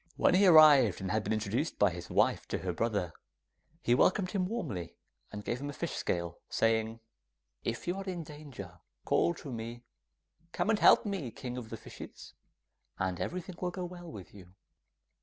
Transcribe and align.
When 0.17 0.33
he 0.33 0.47
arrived 0.47 0.99
and 0.99 1.11
had 1.11 1.23
been 1.23 1.31
introduced 1.31 1.77
by 1.77 1.91
his 1.91 2.09
wife 2.09 2.47
to 2.47 2.57
her 2.57 2.73
brother, 2.73 3.13
he 3.83 3.93
welcomed 3.93 4.31
him 4.31 4.47
warmly, 4.47 4.95
and 5.31 5.45
gave 5.45 5.59
him 5.61 5.69
a 5.69 5.73
fish 5.73 5.91
scale, 5.91 6.39
saying, 6.49 7.01
'If 7.63 7.87
you 7.87 7.95
are 7.97 8.03
in 8.05 8.23
danger, 8.23 8.79
call 9.05 9.35
to 9.35 9.51
me, 9.51 9.83
"Come 10.53 10.71
and 10.71 10.79
help 10.79 11.05
me, 11.05 11.29
King 11.29 11.55
of 11.55 11.69
the 11.69 11.77
Fishes," 11.77 12.33
and 12.97 13.19
everything 13.19 13.57
will 13.61 13.69
go 13.69 13.85
well 13.85 14.11
with 14.11 14.33
you. 14.33 14.55